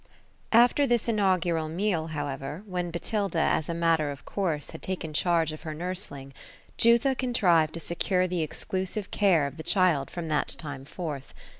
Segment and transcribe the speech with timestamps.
[0.51, 5.51] After this inaugural meal, however, when Botilda had, as a matter of course, taken charge
[5.51, 6.33] of her nursling,
[6.75, 11.35] Jutha contrived to secure the ex clusive care of the child from that time forth.